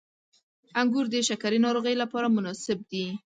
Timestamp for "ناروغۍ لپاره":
1.65-2.27